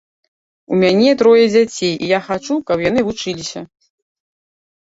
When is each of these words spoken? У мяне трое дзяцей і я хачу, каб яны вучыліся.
У 0.75 0.77
мяне 0.83 1.11
трое 1.19 1.43
дзяцей 1.55 1.93
і 1.97 2.05
я 2.13 2.19
хачу, 2.31 2.53
каб 2.73 2.77
яны 2.89 3.01
вучыліся. 3.11 3.67